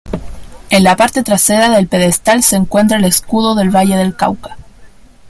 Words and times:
En 0.71 0.83
la 0.83 0.95
parte 0.95 1.21
trasera 1.21 1.69
del 1.69 1.85
pedestal 1.87 2.41
se 2.41 2.55
encuentra 2.55 2.97
el 2.97 3.03
Escudo 3.05 3.53
del 3.53 3.69
Valle 3.69 3.97
del 3.97 4.15
Cauca. 4.15 4.57